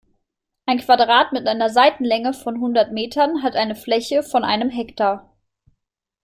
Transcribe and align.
Ein 0.65 0.79
Quadrat 0.79 1.31
mit 1.31 1.45
einer 1.47 1.69
Seitenlänge 1.69 2.33
von 2.33 2.59
hundert 2.59 2.91
Metern 2.91 3.43
hat 3.43 3.55
eine 3.55 3.75
Fläche 3.75 4.23
von 4.23 4.43
einem 4.43 4.71
Hektar. 4.71 5.31